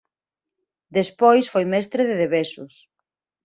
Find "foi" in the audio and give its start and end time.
1.53-1.63